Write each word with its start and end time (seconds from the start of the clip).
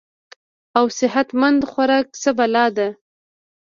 او 0.77 0.85
صحت 0.99 1.27
مند 1.41 1.61
خوراک 1.69 2.07
څۀ 2.21 2.31
بلا 2.37 2.65
ده- 2.75 2.87